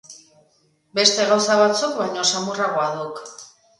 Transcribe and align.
Beste 0.99 1.27
gauza 1.33 1.57
batzuk 1.61 1.93
baino 1.99 2.25
samurragoa 2.33 2.89
duk. 3.03 3.21